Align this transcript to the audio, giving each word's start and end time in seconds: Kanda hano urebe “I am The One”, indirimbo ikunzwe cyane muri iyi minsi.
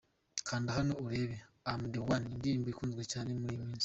Kanda 0.47 0.69
hano 0.77 0.93
urebe 1.05 1.37
“I 1.69 1.71
am 1.73 1.81
The 1.93 1.99
One”, 2.15 2.25
indirimbo 2.33 2.67
ikunzwe 2.69 3.03
cyane 3.11 3.29
muri 3.39 3.53
iyi 3.55 3.63
minsi. 3.65 3.79